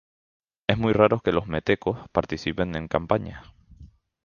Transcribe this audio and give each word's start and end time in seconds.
Es 0.65 0.79
muy 0.79 0.93
raro 0.93 1.19
que 1.19 1.31
los 1.31 1.45
metecos 1.45 2.09
participen 2.11 2.75
en 2.75 2.87
campañas. 2.87 3.45